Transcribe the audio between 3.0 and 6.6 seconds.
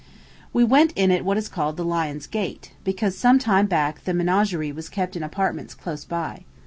some time back the menagerie was kept in apartments close by.